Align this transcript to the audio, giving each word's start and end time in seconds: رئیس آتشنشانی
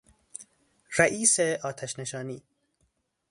رئیس 0.97 1.39
آتشنشانی 1.39 2.43